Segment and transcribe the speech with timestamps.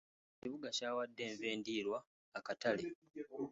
[0.37, 1.99] Ekibuga kyawadde enva endiirwa
[2.37, 2.83] akatale.